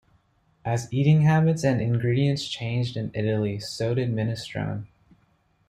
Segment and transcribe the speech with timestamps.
[0.65, 4.87] As eating habits and ingredients changed in Italy, so did minestrone.